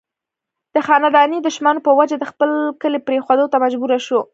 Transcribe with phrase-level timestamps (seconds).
[0.75, 2.49] د خانداني دشمنو پۀ وجه د خپل
[2.81, 4.19] کلي پريښودو ته مجبوره شو